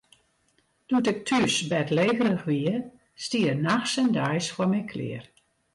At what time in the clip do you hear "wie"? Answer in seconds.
2.49-2.75